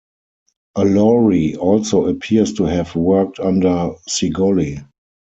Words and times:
Allori 0.75 1.55
also 1.59 2.07
appears 2.07 2.53
to 2.53 2.63
have 2.63 2.95
worked 2.95 3.39
under 3.39 3.91
Cigoli. 4.09 4.83